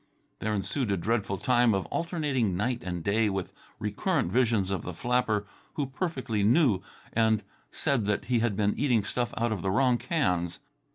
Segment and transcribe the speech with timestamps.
[0.39, 4.95] There ensued a dreadful time of alternating night and day, with recurrent visions of the
[4.95, 6.81] flapper, who perfectly knew
[7.13, 10.59] and said that he had been eating stuff out of the wrong cans.